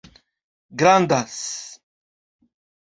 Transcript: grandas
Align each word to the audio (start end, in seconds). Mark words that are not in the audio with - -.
grandas 0.81 1.39